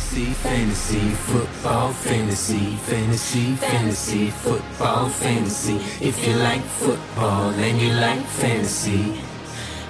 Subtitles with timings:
[0.00, 5.76] Fantasy, fantasy, football, fantasy, fantasy, fantasy, football, fantasy.
[6.00, 9.20] If you like football and you like fantasy,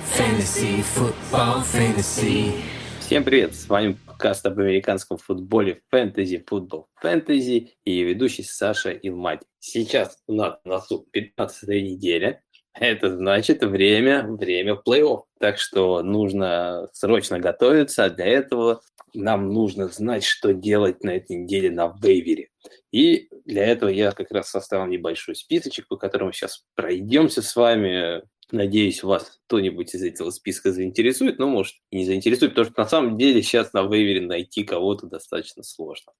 [0.02, 2.52] fantasy, football, fantasy.
[2.98, 9.46] Всем привет, с вами подкаст об американском футболе фэнтези, футбол фэнтези и ведущий Саша Илмати.
[9.60, 12.42] Сейчас у нас на носу 15 неделя,
[12.74, 15.22] это значит время, время плей-офф.
[15.40, 18.82] Так что нужно срочно готовиться, а для этого
[19.14, 22.50] нам нужно знать, что делать на этой неделе на вейвере.
[22.92, 28.22] И для этого я как раз составил небольшой списочек, по которому сейчас пройдемся с вами.
[28.52, 32.88] Надеюсь, вас кто-нибудь из этого списка заинтересует, но, может, и не заинтересует, потому что на
[32.88, 36.12] самом деле сейчас на вейвере найти кого-то достаточно сложно.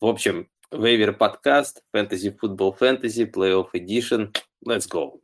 [0.00, 4.32] В общем, вейвер подкаст, фэнтези, футбол, фэнтези, плей-офф edition.
[4.64, 5.18] Let's go!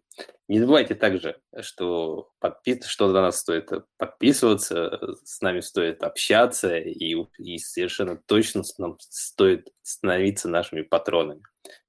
[0.48, 2.86] Не забывайте также, что, подпис...
[2.86, 9.68] что на нас стоит подписываться, с нами стоит общаться, и, и совершенно точно нам стоит
[9.82, 11.42] становиться нашими патронами.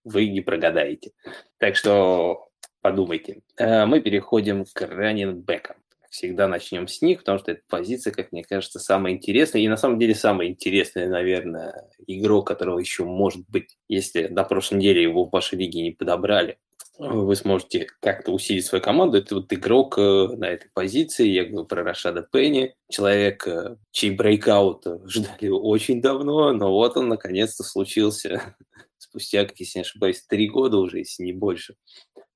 [0.04, 1.12] Вы не прогадаете.
[1.60, 2.50] Так что
[2.82, 3.42] подумайте.
[3.58, 5.78] Э, мы переходим к раненбекам.
[6.10, 9.62] Всегда начнем с них, потому что эта позиция, как мне кажется, самая интересная.
[9.62, 14.78] И на самом деле самая интересная, наверное, игрок, которого еще может быть, если на прошлой
[14.78, 16.58] неделе его в вашей лиге не подобрали,
[17.00, 19.18] вы сможете как-то усилить свою команду.
[19.18, 21.28] Это вот игрок э, на этой позиции.
[21.28, 22.76] Я говорю про Рашада Пенни.
[22.90, 28.56] Человек, э, чей брейкаут ждали очень давно, но вот он наконец-то случился
[28.98, 31.76] спустя, как если не ошибаюсь, три года уже, если не больше.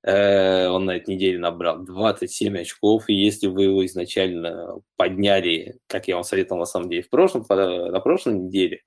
[0.03, 6.07] Э, он на этой неделе набрал 27 очков, и если вы его изначально подняли, как
[6.07, 8.81] я вам советовал на самом деле в прошлом, на прошлой неделе,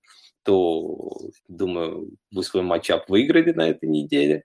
[0.45, 4.45] то, думаю, вы свой матчап выиграли на этой неделе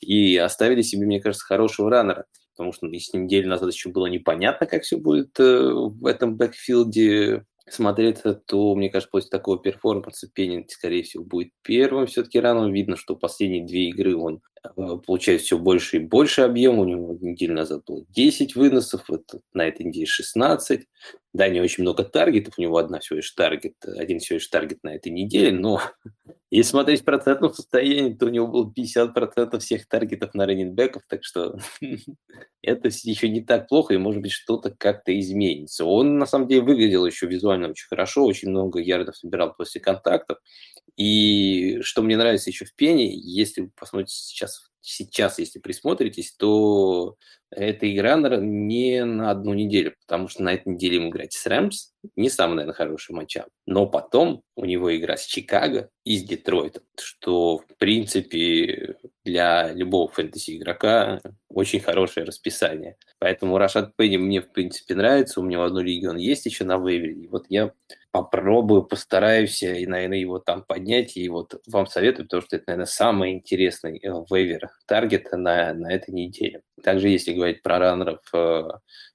[0.00, 2.26] и оставили себе, мне кажется, хорошего раннера.
[2.56, 7.44] Потому что если неделю назад еще было непонятно, как все будет э, в этом бэкфилде
[7.68, 12.72] смотреться, то, мне кажется, после такого перформанса Пеннинг, скорее всего, будет первым все-таки раном.
[12.72, 14.40] Видно, что последние две игры он
[15.06, 16.78] получает все больше и больше объем.
[16.78, 20.86] У него неделю назад было 10 выносов, это, на этой неделе 16.
[21.32, 24.82] Да, не очень много таргетов, у него одна всего лишь таргет, один всего лишь таргет
[24.82, 25.80] на этой неделе, но
[26.50, 31.22] если смотреть в процентном состоянии, то у него было 50% всех таргетов на раненбеков, так
[31.22, 31.56] что
[32.62, 35.84] это еще не так плохо, и может быть что-то как-то изменится.
[35.84, 40.38] Он на самом деле выглядел еще визуально очень хорошо, очень много ярдов собирал после контактов.
[40.96, 47.16] И что мне нравится еще в Пене, если вы посмотрите сейчас сейчас, если присмотритесь, то
[47.50, 51.90] эта игра не на одну неделю, потому что на этой неделе ему играть с Рэмс
[52.16, 53.48] не самый, наверное, хороший матчап.
[53.66, 60.08] Но потом у него игра с Чикаго и с Детройтом, что, в принципе, для любого
[60.08, 62.96] фэнтези-игрока очень хорошее расписание.
[63.18, 65.40] Поэтому Рашад Пенни мне, в принципе, нравится.
[65.40, 67.14] У меня в одной лиге он есть еще на вейвере.
[67.14, 67.72] И вот я
[68.12, 71.16] попробую, постараюсь и, наверное, его там поднять.
[71.16, 75.92] И вот вам советую, потому что это, наверное, самый интересный э, вейвер таргет на, на
[75.92, 76.62] этой неделе.
[76.82, 78.62] Также, если говорить про раннеров, э,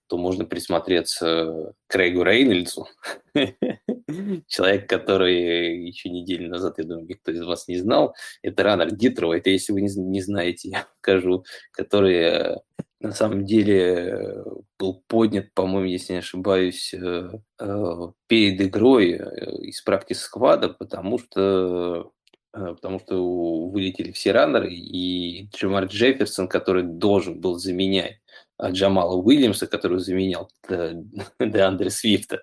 [0.08, 2.88] то можно присмотреться к Крейгу Рейнольдсу.
[4.48, 8.16] Человек, который еще неделю назад, я думаю, никто из вас не знал.
[8.42, 12.56] Это раннер Детройта, если вы не знаете, я покажу, который э,
[13.00, 14.44] на самом деле
[14.78, 19.20] был поднят, по-моему, если не ошибаюсь, э, э, перед игрой
[19.68, 22.12] из практики сквада, потому что
[22.56, 28.20] потому что вылетели все раннеры, и Джамар Джефферсон, который должен был заменять
[28.64, 30.50] Джамала Уильямса, который заменял
[31.40, 32.42] Деандре Свифта,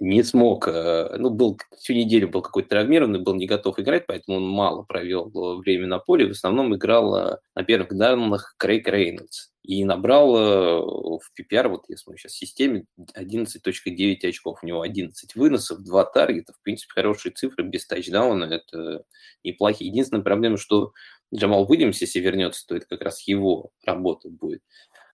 [0.00, 4.38] не смог, э, ну, был всю неделю был какой-то травмированный, был не готов играть, поэтому
[4.38, 9.50] он мало провел время на поле, в основном играл э, на первых данных Крейг Рейнольдс
[9.62, 12.84] и набрал э, в PPR, вот я смотрю сейчас в системе,
[13.14, 14.60] 11.9 очков.
[14.62, 19.04] У него 11 выносов, 2 таргета, в принципе, хорошие цифры, без тачдауна, это
[19.44, 19.90] неплохие.
[19.90, 20.92] Единственная проблема, что
[21.34, 24.62] Джамал Уильямс, если вернется, то это как раз его работа будет.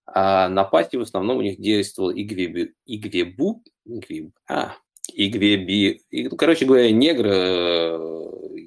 [0.05, 4.75] А на пати в основном у них действовал Игвебу, Игвебу, Игвеб, а,
[5.13, 8.15] Игвеби, ну, короче говоря, негр, э,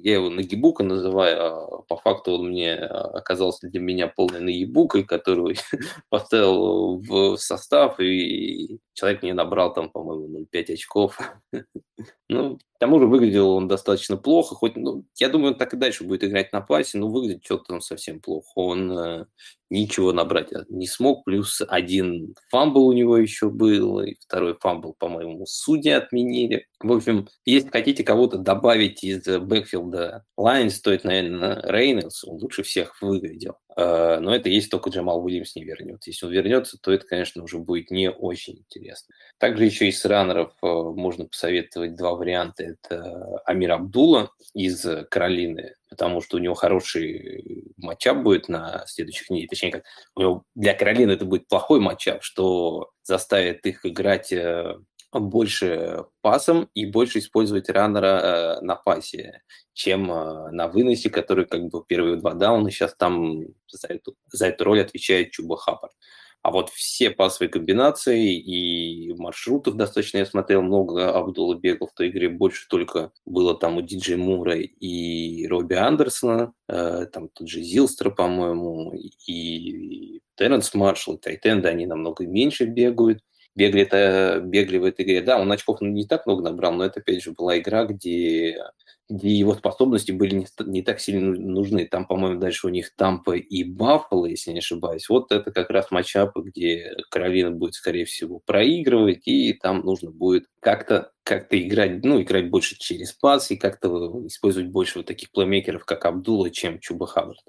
[0.01, 5.55] я его Нагибука называю, а по факту он мне оказался для меня полной наебукой, которую
[6.09, 11.19] поставил в состав, и человек мне набрал там, по-моему, 0,5 очков.
[12.29, 15.77] ну, к тому же выглядел он достаточно плохо, хоть, ну, я думаю, он так и
[15.77, 18.47] дальше будет играть на пасе, но выглядит что-то он совсем плохо.
[18.55, 19.25] Он э,
[19.69, 25.45] ничего набрать не смог, плюс один fumble у него еще был, и второй fumble, по-моему,
[25.45, 26.65] судьи отменили.
[26.81, 33.01] В общем, если хотите кого-то добавить из бэкфилда Lions, стоит, наверное, Рейнольдс, он лучше всех
[33.01, 33.57] выглядел.
[33.75, 36.09] Э, но это если только Джамал Уильямс не вернется.
[36.09, 39.13] Если он вернется, то это, конечно, уже будет не очень интересно.
[39.39, 42.63] Также еще из раннеров э, можно посоветовать два варианта.
[42.63, 49.49] Это Амир Абдула из Каролины, потому что у него хороший матчап будет на следующих неделях.
[49.49, 49.83] Точнее, как
[50.15, 54.77] у него для Каролины это будет плохой матчап, что заставит их играть э,
[55.11, 59.41] больше пасом и больше использовать раннера э, на пасе,
[59.73, 64.47] чем э, на выносе, который как бы первые два дауна сейчас там за эту, за
[64.47, 65.93] эту роль отвечает Чуба Хаппард.
[66.41, 72.09] А вот все пасовые комбинации и маршрутов достаточно я смотрел, много Абдула бегал в той
[72.09, 77.61] игре, больше только было там у Диджей Мура и Робби Андерсона, э, там тот же
[77.61, 78.93] Зилстер, по-моему,
[79.27, 83.21] и Терренс Маршалл, и Тайтенда, они намного меньше бегают
[83.55, 85.21] бегали, это, бегали в этой игре.
[85.21, 88.63] Да, он очков не так много набрал, но это, опять же, была игра, где,
[89.09, 91.85] где его способности были не, не так сильно нужны.
[91.85, 95.09] Там, по-моему, дальше у них Тампа и Баффало, если не ошибаюсь.
[95.09, 100.45] Вот это как раз матчапы, где Каролина будет, скорее всего, проигрывать, и там нужно будет
[100.59, 105.85] как-то как-то играть, ну, играть больше через пас и как-то использовать больше вот таких плеймейкеров,
[105.85, 107.43] как Абдула, чем Чуба Хаббард.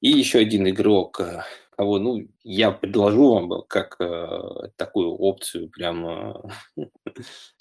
[0.00, 1.42] И еще один игрок, э,
[1.78, 6.42] кого, ну, я предложу вам как э, такую опцию, прямо,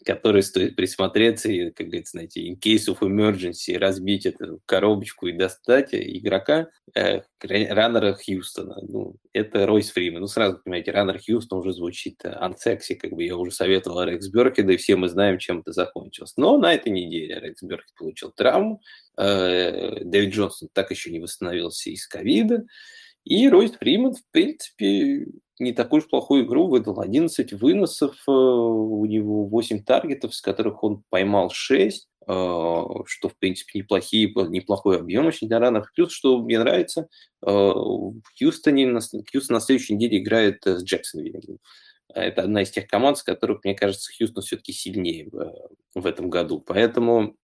[0.05, 5.33] которой стоит присмотреться и, как говорится, знаете, in case of emergency разбить эту коробочку и
[5.33, 8.79] достать игрока э, раннера Хьюстона.
[8.81, 10.21] Ну, это Ройс Фриман.
[10.21, 14.71] Ну, сразу, понимаете, раннер Хьюстон уже звучит ансекси, как бы я уже советовал Рекс Беркеда,
[14.71, 16.33] и все мы знаем, чем это закончилось.
[16.37, 18.81] Но на этой неделе Рекс Беркед получил травму,
[19.15, 22.65] э, Дэвид Джонсон так еще не восстановился из ковида,
[23.27, 25.27] и Ройс Фриман, в принципе,
[25.59, 26.99] не такую уж плохую игру выдал.
[26.99, 33.37] 11 выносов, э, у него 8 таргетов, с которых он поймал 6, э, что, в
[33.37, 35.91] принципе, неплохие, неплохой объем очень для ранов.
[35.95, 37.07] Плюс, что мне нравится,
[37.45, 38.99] э, в Хьюстоне,
[39.31, 41.57] Хьюстон на следующей неделе играет с Джексонвиллем.
[42.13, 45.29] Это одна из тех команд, с которых, мне кажется, Хьюстон все-таки сильнее
[45.93, 46.63] в этом году.
[46.65, 47.35] Поэтому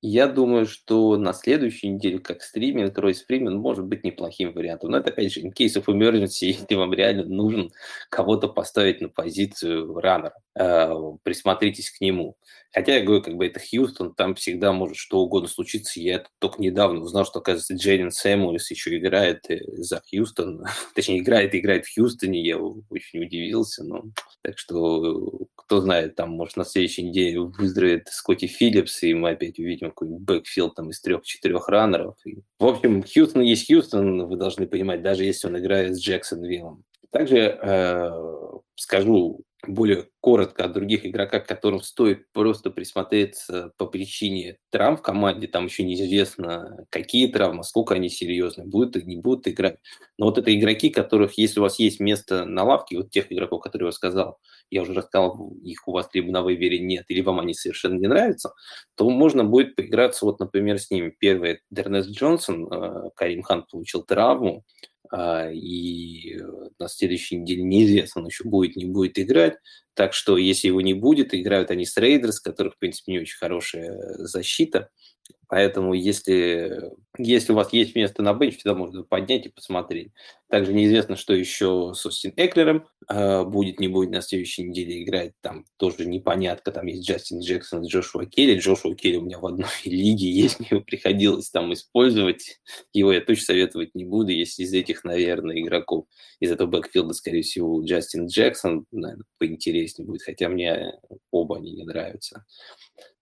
[0.00, 4.90] я думаю, что на следующей неделе, как стриминг, Ройс Фримен может быть неплохим вариантом.
[4.90, 7.72] Но это, опять же, in case of emergency, если вам реально нужен
[8.08, 10.92] кого-то поставить на позицию раннера, э,
[11.24, 12.36] присмотритесь к нему.
[12.72, 16.00] Хотя я говорю, как бы это Хьюстон, там всегда может что угодно случиться.
[16.00, 20.64] Я только недавно узнал, что, оказывается, Джейден Сэмуэлс еще играет э, за Хьюстон.
[20.94, 22.40] Точнее, играет и играет в Хьюстоне.
[22.40, 23.82] Я очень удивился.
[23.82, 24.04] Но...
[24.42, 29.58] Так что, кто знает, там, может, на следующей неделе выздоровеет Скотти Филлипс, и мы опять
[29.58, 32.16] увидим какой-нибудь backfield там из трех-четырех раннеров.
[32.24, 32.38] И...
[32.58, 36.84] В общем, Хьюстон есть Хьюстон, вы должны понимать, даже если он играет с Джексонвиллом.
[37.10, 38.10] Также э,
[38.76, 45.48] скажу более коротко о других игроках, которым стоит просто присмотреться по причине травм в команде.
[45.48, 49.78] Там еще неизвестно, какие травмы, сколько они серьезные, будут или не будут играть.
[50.16, 53.62] Но вот это игроки, которых, если у вас есть место на лавке, вот тех игроков,
[53.62, 54.38] которые я сказал,
[54.70, 58.06] я уже рассказал, их у вас либо на вейвере нет, или вам они совершенно не
[58.06, 58.52] нравятся,
[58.94, 61.14] то можно будет поиграться, вот, например, с ними.
[61.18, 64.64] Первый– Д'Эрнест Джонсон, э, Карим Хант получил травму,
[65.52, 66.42] и э,
[66.78, 69.56] на следующей неделе неизвестно, он еще будет, не будет играть.
[69.94, 73.38] Так что, если его не будет, играют они с Рейдерс, которых, в принципе, не очень
[73.38, 74.90] хорошая защита.
[75.48, 80.12] Поэтому, если, если у вас есть место на бенч, всегда можно поднять и посмотреть.
[80.50, 85.32] Также неизвестно, что еще с Остин Эклером э, будет, не будет на следующей неделе играть.
[85.40, 86.70] Там тоже непонятно.
[86.70, 88.58] Там есть Джастин Джексон, Джошуа Келли.
[88.58, 92.60] Джошуа Келли у меня в одной лиге есть, мне приходилось там использовать.
[92.92, 96.04] Его я точно советовать не буду, если из этих, наверное, игроков
[96.40, 100.92] из этого бэкфилда, скорее всего, Джастин Джексон, наверное, поинтереснее будет, хотя мне
[101.30, 102.44] оба они не нравятся.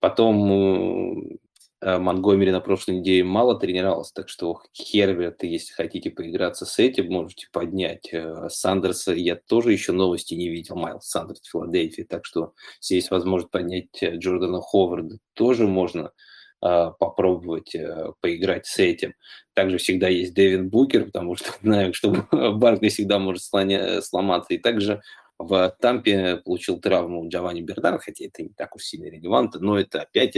[0.01, 1.37] Потом Э,
[1.83, 7.49] Монгомери на прошлой неделе мало тренировался, так что Херберт, если хотите поиграться с этим, можете
[7.53, 8.09] поднять.
[8.13, 13.11] Э, Сандерса я тоже еще новости не видел, Майлз Сандерс в Филадельфии, так что здесь
[13.11, 16.13] возможность поднять э, Джордана Ховарда тоже можно
[16.59, 17.77] попробовать
[18.21, 19.13] поиграть с этим.
[19.53, 24.55] Также всегда есть Дэвин Букер, потому что знаю, что Баркли всегда может сломаться.
[24.55, 25.03] И также
[25.39, 30.01] в Тампе получил травму Джованни Бердар, хотя это не так уж сильно релевантно, но это
[30.01, 30.35] опять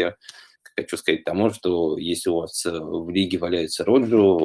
[0.76, 4.38] хочу сказать тому, что если у вас э, в лиге валяется Роджо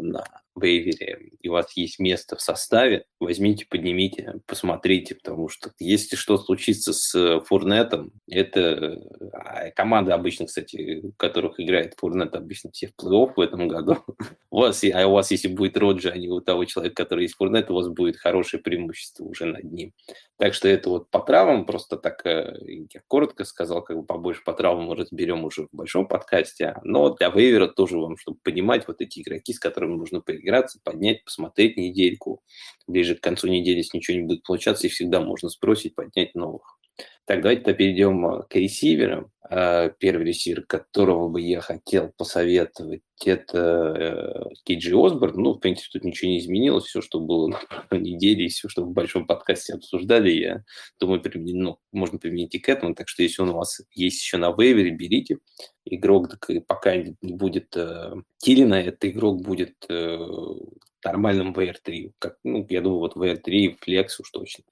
[0.00, 0.24] на
[0.56, 6.38] вейвере, и у вас есть место в составе, возьмите, поднимите, посмотрите, потому что если что
[6.38, 9.00] случится с Фурнетом, это
[9.32, 13.98] а, команда обычно, кстати, в которых играет Фурнет, обычно все в плей-офф в этом году.
[14.50, 17.36] у вас, а у вас, если будет Роджи, а не у того человека, который есть
[17.36, 19.92] Фурнет, у вас будет хорошее преимущество уже над ним.
[20.36, 22.56] Так что это вот по травмам, просто так э,
[22.92, 27.28] я коротко сказал, как бы побольше по травмам разберем уже в большом подкасте, но для
[27.28, 31.76] вейвера тоже вам, чтобы понимать вот эти игроки, с которыми которым нужно поиграться, поднять, посмотреть
[31.76, 32.42] недельку.
[32.86, 36.79] Ближе к концу недели, если ничего не будет получаться, их всегда можно спросить, поднять новых.
[37.26, 39.30] Так, давайте перейдем э, к ресиверам.
[39.48, 45.40] Э, первый ресивер, которого бы я хотел посоветовать, это э, Кейджи Осборн.
[45.40, 46.84] Ну, в принципе, тут ничего не изменилось.
[46.84, 47.48] Все, что было
[47.90, 50.64] на неделе, и все, что в большом подкасте обсуждали, я
[50.98, 52.94] думаю, применено, ну, можно применить и к этому.
[52.94, 55.38] Так что, если он у вас есть еще на вейвере, берите.
[55.84, 56.38] Игрок,
[56.68, 60.18] пока не будет э, Килина, этот игрок будет э,
[61.04, 62.12] нормальным VR3.
[62.18, 64.64] Как, ну, я думаю, вот VR3 Flex уж точно.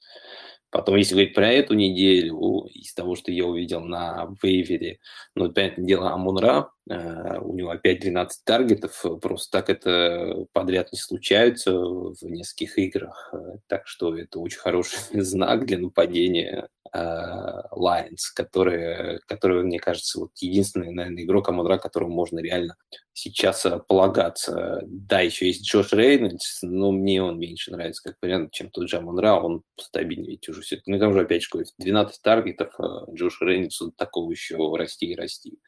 [0.71, 4.99] Потом, если говорить про эту неделю, из того, что я увидел на вейвере,
[5.35, 10.99] ну, понятное дело, Амунра, э, у него опять 12 таргетов, просто так это подряд не
[10.99, 13.33] случается в нескольких играх,
[13.67, 20.31] так что это очень хороший знак для нападения э, Lions, который, который, мне кажется, вот
[20.37, 22.77] единственный, наверное, игрок Амунра, которому можно реально
[23.13, 24.81] сейчас э, полагаться.
[24.87, 28.97] Да, еще есть Джош Рейнольдс, но мне он меньше нравится как вариант, чем тот же
[28.97, 33.41] Амон он стабильнее, ведь уже все Ну, там же опять же 12 таргетов, а Джош
[33.41, 35.59] Рейнольдс такого еще расти и расти.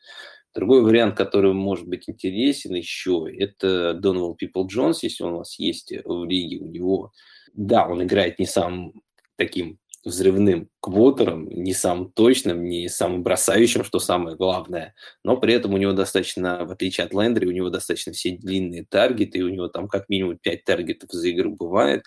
[0.54, 5.58] Другой вариант, который может быть интересен еще, это Доновал Пипл Джонс, если он у вас
[5.58, 7.12] есть в лиге, у него,
[7.54, 9.02] да, он играет не самым
[9.36, 15.74] таким взрывным квотером, не самым точным, не самым бросающим, что самое главное, но при этом
[15.74, 19.48] у него достаточно, в отличие от Лендри, у него достаточно все длинные таргеты, и у
[19.48, 22.04] него там как минимум 5 таргетов за игру бывает,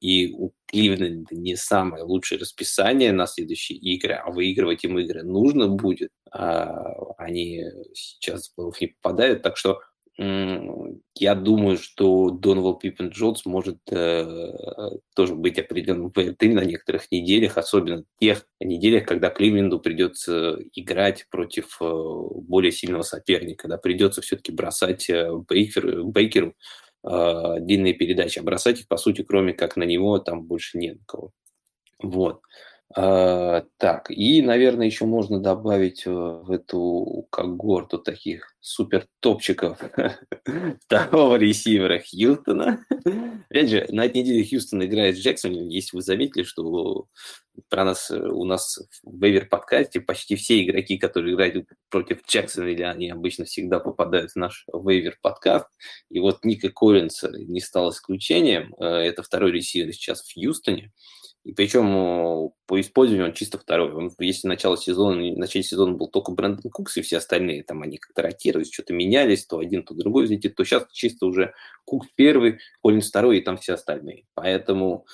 [0.00, 5.68] и у Кливленда не самое лучшее расписание на следующие игры, а выигрывать им игры нужно
[5.68, 6.10] будет.
[6.30, 7.64] А они
[7.94, 9.80] сейчас в плей не попадают, так что
[10.20, 14.52] я думаю, что Доновал Пиппен Джонс может э,
[15.14, 21.78] тоже быть определенным ВРТ на некоторых неделях, особенно тех неделях, когда Кливленду придется играть против
[21.80, 26.54] э, более сильного соперника, когда придется все-таки бросать э, Бейкер, Бейкеру
[27.04, 30.98] э, длинные передачи, а бросать их, по сути, кроме как на него, там больше нет
[31.06, 31.30] кого.
[32.02, 32.40] Вот.
[32.40, 39.78] А, так, и, наверное, еще можно добавить э, в эту когорту таких супер топчиков
[40.86, 42.82] второго ресивера Хьюстона.
[43.50, 45.68] Опять же, на этой неделе Хьюстон играет с Джексоном.
[45.68, 47.06] Если вы заметили, что
[47.68, 52.68] про нас, э, у нас в Вейвер подкасте почти все игроки, которые играют против Джексона,
[52.68, 55.66] или они обычно всегда попадают в наш Вейвер подкаст.
[56.10, 58.74] И вот Ника Коллинс не стал исключением.
[58.78, 60.90] Э, это второй ресивер сейчас в Хьюстоне.
[61.44, 63.92] И причем по использованию он чисто второй.
[63.92, 67.96] Он, если начало сезона, начале сезона был только Брэндон Кукс и все остальные, там они
[67.96, 71.54] как-то ротировались, что-то менялись, то один, то другой взлетит, то сейчас чисто уже
[71.86, 74.24] Кукс первый, Коллинс второй и там все остальные.
[74.34, 75.06] Поэтому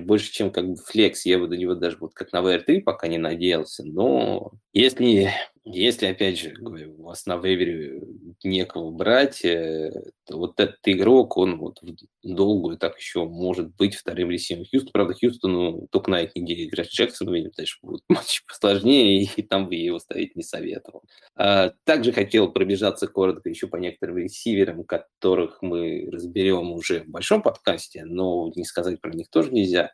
[0.00, 3.08] больше, чем как бы флекс, я бы до него даже вот как на VR3 пока
[3.08, 3.84] не надеялся.
[3.84, 5.30] Но если,
[5.64, 8.02] если опять же, говорю, у вас на вейвере
[8.42, 9.92] некого брать, э,
[10.24, 11.80] то вот этот игрок, он вот
[12.24, 14.90] долгую так еще может быть вторым ресивером Хьюстон.
[14.92, 19.42] Правда, Хьюстону только на этой неделе играть с Джексоном, видимо, дальше будет матч посложнее, и
[19.42, 21.02] там бы я его ставить не советовал.
[21.36, 27.40] А, также хотел пробежаться коротко еще по некоторым ресиверам, которых мы разберем уже в большом
[27.40, 29.92] подкасте, но не сказать про них тоже нельзя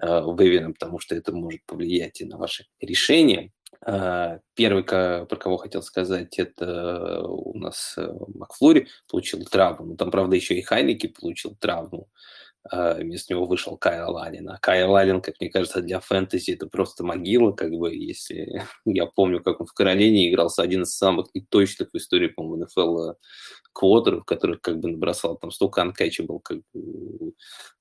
[0.00, 3.50] э, выведено, потому что это может повлиять и на ваши решения.
[3.86, 9.86] Э, первый, про кого хотел сказать, это у нас э, Макфлори получил травму.
[9.86, 12.08] Ну, там, правда, еще и Хайнеки получил травму.
[12.70, 14.50] Вместо него вышел Кайл Аллен.
[14.50, 19.06] А Кайл Аллен, как мне кажется, для фэнтези это просто могила, как бы, если я
[19.06, 23.12] помню, как он в Каролине игрался один из самых неточных в истории, по-моему, НФЛ
[23.72, 27.32] квотеров, которых как бы набросал, там столько uncatchable, как бы,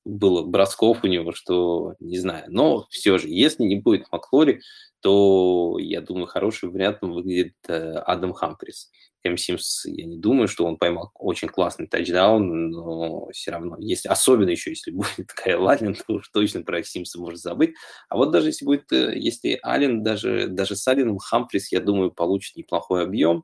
[0.05, 2.45] было бросков у него, что не знаю.
[2.47, 4.61] Но все же, если не будет Маклорин,
[5.01, 8.91] то, я думаю, хорошим вариантом выглядит э, Адам Хамфрис.
[9.23, 14.07] Кэм Симс, я не думаю, что он поймал очень классный тачдаун, но все равно, если,
[14.09, 17.73] особенно еще если будет Кайл Аллен, то уж точно про Симса можно забыть.
[18.09, 22.11] А вот даже если будет, э, если Аллен, даже, даже с Алленом Хамфрис, я думаю,
[22.11, 23.43] получит неплохой объем.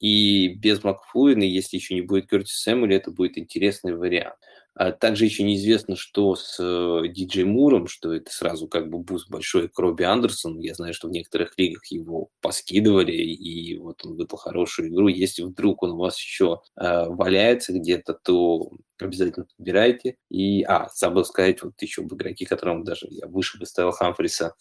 [0.00, 4.36] И без Маклорина, если еще не будет Кертис Сэмюэля, это будет интересный вариант.
[4.74, 9.30] А также еще неизвестно, что с э, Диджей Муром, что это сразу как бы boost
[9.30, 10.60] большой к Робби Андерсону.
[10.60, 15.06] Я знаю, что в некоторых лигах его поскидывали, и вот он выдал хорошую игру.
[15.06, 20.16] Если вдруг он у вас еще э, валяется где-то, то обязательно подбирайте.
[20.28, 24.54] И, а, забыл сказать, вот еще об игроке, которому даже я выше выставил Хамфриса,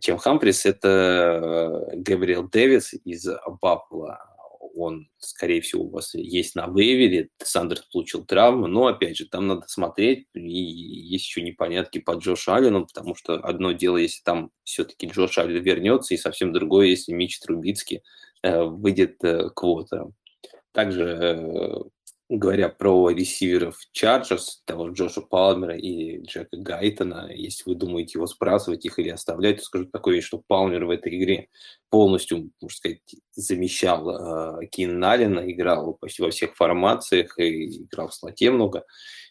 [0.00, 3.28] чем Хамфрис, это э, Габриэл Дэвис из
[3.60, 4.33] Баффала
[4.74, 9.46] он, скорее всего, у вас есть на вейвере, Сандерс получил травму, но, опять же, там
[9.46, 14.50] надо смотреть, и есть еще непонятки по Джошу Аллену, потому что одно дело, если там
[14.64, 18.02] все-таки Джош Аллен вернется, и совсем другое, если Мич Трубицкий
[18.42, 20.10] э, выйдет э, квота.
[20.72, 21.82] Также э,
[22.28, 28.84] говоря про ресиверов Чарджерс, того Джоша Палмера и Джека Гайтона, если вы думаете его сбрасывать
[28.86, 31.48] их или оставлять, то скажу такое, что Палмер в этой игре
[31.90, 33.00] полностью, можно сказать,
[33.32, 38.84] замещал э, Кин Аллена, играл почти во всех формациях и играл в слоте много.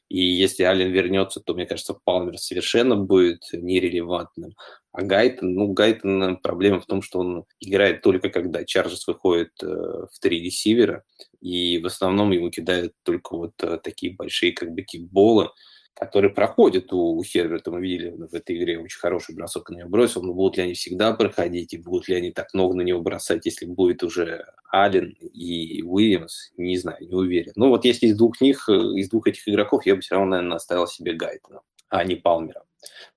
[0.10, 4.54] И если Аллен вернется, то, мне кажется, Палмер совершенно будет нерелевантным.
[4.92, 9.66] А Гайтон, ну, Гайтон проблема в том, что он играет только когда Чарджерс выходит э,
[9.66, 11.04] в три ресивера,
[11.44, 15.50] и в основном ему кидают только вот э, такие большие как бы кикболы,
[15.94, 17.70] которые проходят у, у Херберта.
[17.70, 20.74] Мы видели в этой игре очень хороший бросок на него бросил, но будут ли они
[20.74, 25.10] всегда проходить, и будут ли они так много на него бросать, если будет уже Аллен
[25.34, 27.52] и Уильямс, не знаю, не уверен.
[27.58, 30.32] Ну вот если из двух них, э, из двух этих игроков, я бы все равно,
[30.32, 31.60] наверное, оставил себе Гайтона,
[31.90, 32.64] а не Палмера.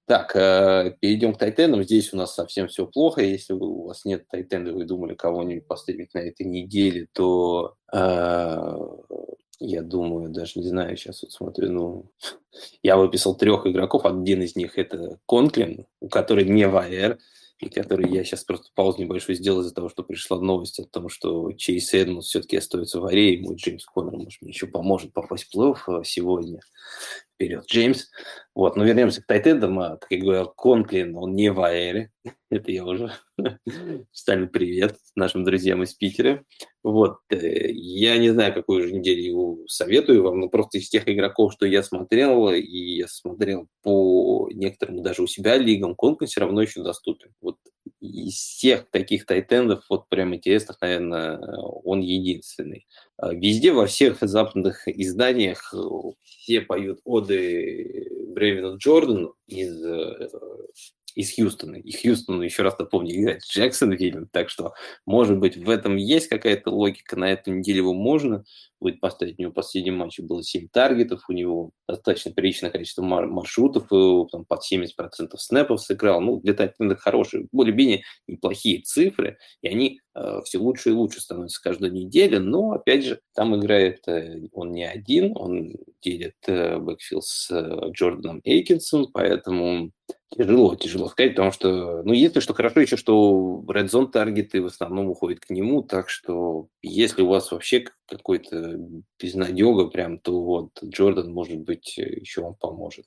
[0.07, 1.83] Так, э, перейдем к тайтендам.
[1.83, 3.23] Здесь у нас совсем все плохо.
[3.23, 8.77] Если у вас нет тайтенда, вы думали кого-нибудь поставить на этой неделе, то э,
[9.59, 12.11] я думаю, даже не знаю, сейчас вот смотрю, ну,
[12.85, 17.17] я выписал трех игроков, один из них это Конклин, у которого не и
[17.75, 21.53] который я сейчас просто паузу небольшую сделал из-за того, что пришла новость о том, что
[21.53, 25.57] Чейз Эдмонс все-таки остается в аре, мой Джеймс Коннор, может, мне еще поможет попасть в
[25.57, 26.61] плей-офф э, сегодня.
[27.35, 28.07] Вперед, Джеймс.
[28.55, 29.79] Вот, но вернемся к тайтендам.
[29.79, 32.11] А, как я говорил, Конклин, он не в аэре.
[32.51, 33.13] Это я уже
[34.13, 36.45] Сталин, привет нашим друзьям из Питера.
[36.87, 41.53] Вот, э, я не знаю, какую же неделю советую вам, но просто из тех игроков,
[41.53, 42.61] что я смотрел, и
[42.99, 47.33] я смотрел по некоторым даже у себя лигам, Конклин все равно еще доступен.
[47.41, 47.57] Вот
[48.01, 52.87] из всех таких тайтендов, вот прям интересных, наверное, он единственный.
[53.17, 55.79] А везде, во всех западных изданиях э,
[56.23, 60.29] все поют оды Бревину Джордану из э,
[61.17, 61.77] из Хьюстона.
[61.77, 64.75] И Хьюстон, еще раз напомню, играет в Джексонвилле, так что,
[65.07, 68.45] может быть, в этом есть какая-то логика, на эту неделю его можно
[68.79, 69.39] будет поставить.
[69.39, 74.31] У него в последнем матче было 7 таргетов, у него достаточно приличное количество маршрутов, и,
[74.31, 74.91] там, под 70%
[75.39, 76.21] снэпов сыграл.
[76.21, 81.63] Ну, для Тайтенда хорошие, более-менее неплохие цифры, и они э, все лучше и лучше становятся
[81.63, 87.25] каждую неделю, но, опять же, там играет э, он не один, он делит э, backfield
[87.25, 89.93] с э, Джорданом Эйкинсом, поэтому
[90.37, 94.67] Тяжело, тяжело сказать, потому что, ну, единственное, что хорошо еще, что Red Zone таргеты в
[94.67, 98.77] основном уходят к нему, так что если у вас вообще какой-то
[99.19, 103.07] безнадега прям, то вот Джордан, может быть, еще вам поможет.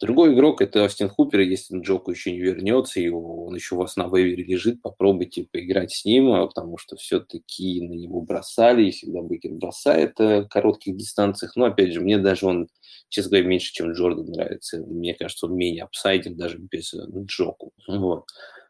[0.00, 3.96] Другой игрок– это Астин Хупер, если Джоку еще не вернется, и он еще у вас
[3.96, 8.90] на вейвере лежит, попробуйте поиграть с ним, а потому что все-таки на него бросали, и
[8.92, 11.54] всегда Бекер бросает в коротких дистанциях.
[11.54, 12.68] Но, опять же, мне даже он,
[13.10, 14.78] честно говоря, меньше, чем Джордан нравится.
[14.78, 17.72] Мне кажется, он менее апсайден даже без э, Джоку.
[17.86, 18.24] Вот.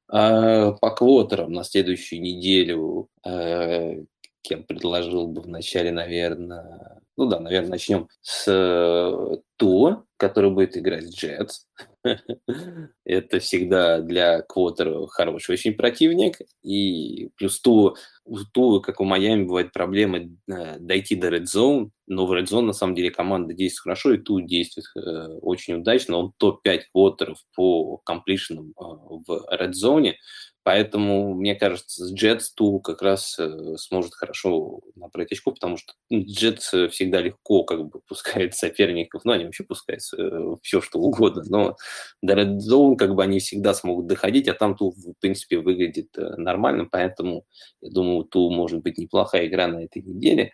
[0.08, 4.02] А по квотерам на следующую неделю э,
[4.48, 11.14] я предложил бы вначале, наверное, ну да, наверное, начнем с э, Туа, который будет играть
[11.14, 11.66] Джетс.
[13.04, 16.38] Это всегда для Квотера хороший очень противник.
[16.62, 21.90] И плюс Туа, у Туа, как у Майами, бывает проблемы э, дойти до Red Zone.
[22.06, 25.74] Но в Red Zone, на самом деле, команда действует хорошо, и Туа действует э, очень
[25.74, 26.16] удачно.
[26.16, 30.14] Он топ-5 квотеров по комплишенам в Red Zone.
[30.62, 35.94] Поэтому, мне кажется, с Jets Ту как раз э, сможет хорошо набрать очко, потому что
[36.12, 40.98] Jets ну, всегда легко как бы пускает соперников, ну, они вообще пускают э, все, что
[40.98, 41.76] угодно, но
[42.22, 46.10] до Red Zone как бы они всегда смогут доходить, а там Ту, в принципе, выглядит
[46.18, 47.44] э, нормально, поэтому,
[47.80, 50.52] я думаю, Ту может быть неплохая игра на этой неделе.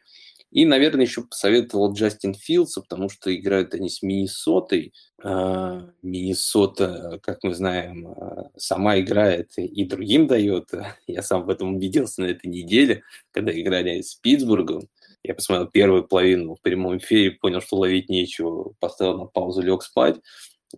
[0.56, 4.94] И, наверное, еще посоветовал Джастин Филдса, потому что играют они с Миннесотой.
[5.22, 10.70] А, Миннесота, как мы знаем, а, сама играет и другим дает.
[11.06, 14.88] Я сам в этом убедился на этой неделе, когда играли с Питтсбургом.
[15.22, 19.82] Я посмотрел первую половину в прямом эфире, понял, что ловить нечего, поставил на паузу, лег
[19.82, 20.16] спать.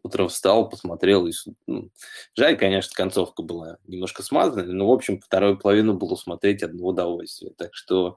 [0.03, 1.29] Утром встал, посмотрел.
[1.29, 1.33] И,
[1.69, 1.91] ну,
[2.37, 7.53] жаль, конечно, концовка была немножко смазанная, но, в общем, вторую половину было смотреть одно удовольствие.
[7.57, 8.17] Так что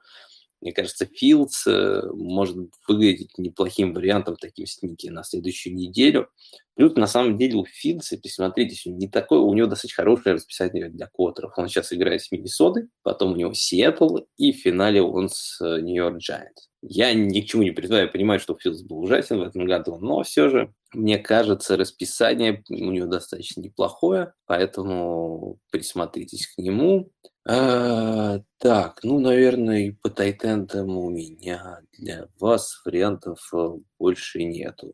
[0.62, 6.30] мне кажется, Филдс э, может выглядеть неплохим вариантом таким сники на следующую неделю.
[6.76, 11.08] Плюс, на самом деле, у Филдса, присмотритесь, не такой, у него достаточно хорошее расписание для
[11.08, 11.54] квотеров.
[11.58, 15.82] Он сейчас играет с Миннесотой, потом у него Сиэтл, и в финале он с э,
[15.82, 16.69] Нью-Йорк Джайантс.
[16.84, 19.97] Я ни к чему не призываю, я понимаю, что Филдс был ужасен в этом году,
[20.00, 27.12] но все же, мне кажется, расписание у него достаточно неплохое, поэтому присмотритесь к нему.
[27.45, 34.93] А, так, ну, наверное, по тайтендам у меня для вас вариантов э, больше нету.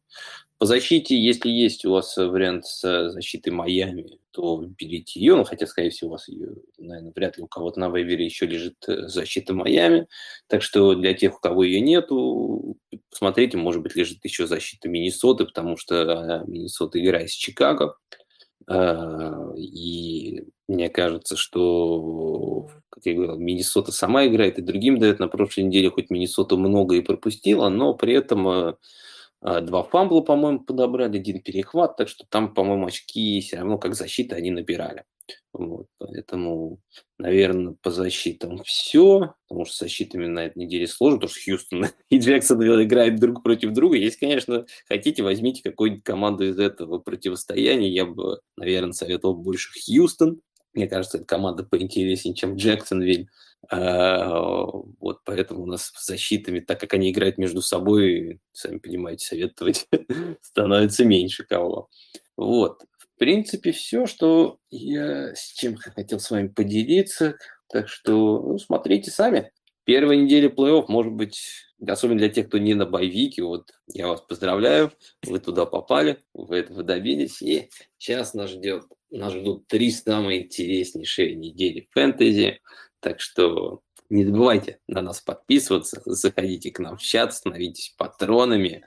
[0.58, 5.68] По защите, если есть у вас вариант с защитой Майами, то берите ее, ну, хотя,
[5.68, 9.08] скорее всего, у вас ее, наверное, вряд ли у кого-то на вейвере еще лежит э,
[9.10, 10.08] защита Майами,
[10.48, 12.78] так что для тех, у кого ее нету,
[13.10, 18.27] посмотрите, может быть, лежит еще защита Миннесоты, потому что Миннесота играет с Чикаго, а,
[18.70, 25.20] и мне кажется, что, как я говорил, Миннесота сама играет и другим дает.
[25.20, 28.78] На прошлой неделе хоть Миннесота много и пропустила, но при этом а,
[29.42, 34.36] два фамбла, по-моему, подобрали, один перехват, так что там, по-моему, очки все равно как защита
[34.36, 35.04] они набирали.
[35.54, 36.80] Вот, поэтому,
[37.18, 42.20] наверное, по защитам все, потому что защитами на этой неделе сложно, потому что Хьюстон и
[42.20, 43.98] Джексон играют друг против друга.
[43.98, 47.90] Если, конечно, хотите, возьмите какую-нибудь команду из этого противостояния.
[47.90, 50.42] Я бы, наверное, советовал больше Хьюстон.
[50.78, 53.30] Мне кажется, эта команда поинтереснее, чем Джексонвиль.
[53.72, 59.26] А, вот поэтому у нас с защитами, так как они играют между собой, сами понимаете,
[59.26, 59.88] советовать
[60.44, 61.90] становится меньше кого.
[62.36, 62.84] Вот.
[63.00, 67.36] В принципе, все, что я с чем хотел с вами поделиться.
[67.70, 69.52] Так что ну, смотрите сами.
[69.88, 71.40] Первая неделя плей-офф, может быть,
[71.88, 74.92] особенно для тех, кто не на боевике, вот я вас поздравляю,
[75.26, 81.36] вы туда попали, вы этого добились, и сейчас нас ждет, нас ждут три самые интереснейшие
[81.36, 82.60] недели фэнтези.
[83.00, 88.86] Так что не забывайте на нас подписываться, заходите к нам в чат, становитесь патронами,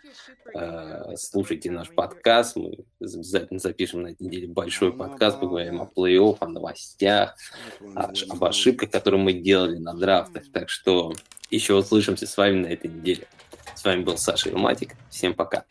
[0.54, 2.56] э, слушайте наш подкаст.
[2.56, 7.36] Мы обязательно запишем на этой неделе большой подкаст, поговорим о плей-офф, о новостях,
[7.94, 10.44] об ошибках, которые мы делали на драфтах.
[10.52, 11.12] Так что
[11.50, 13.26] еще услышимся с вами на этой неделе.
[13.74, 14.94] С вами был Саша Илматик.
[15.10, 15.64] Всем пока.